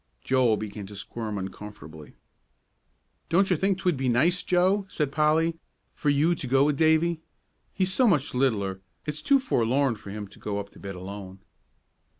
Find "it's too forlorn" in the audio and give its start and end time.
9.05-9.95